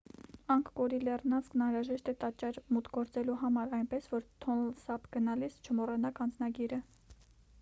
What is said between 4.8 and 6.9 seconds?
սափ գնալիս չմոռանաք անձնագիրը